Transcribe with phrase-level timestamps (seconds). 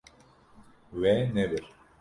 [0.99, 1.65] We nebir.